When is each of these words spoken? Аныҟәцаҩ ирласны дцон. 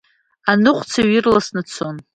Аныҟәцаҩ 0.51 1.09
ирласны 1.15 1.61
дцон. 1.65 1.95